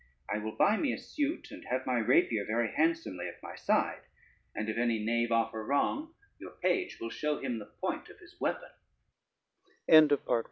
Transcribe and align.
I 0.27 0.39
will 0.39 0.53
buy 0.55 0.77
me 0.77 0.91
a 0.93 0.97
suit, 0.97 1.51
and 1.51 1.63
have 1.65 1.85
my 1.85 1.99
rapier 1.99 2.43
very 2.43 2.71
handsomely 2.71 3.27
at 3.27 3.43
my 3.43 3.53
side, 3.55 4.01
and 4.55 4.67
if 4.67 4.75
any 4.75 4.97
knave 4.97 5.31
offer 5.31 5.63
wrong, 5.63 6.15
your 6.39 6.53
page 6.63 6.99
will 6.99 7.11
show 7.11 7.37
him 7.37 7.59
the 7.59 7.67
point 7.67 8.09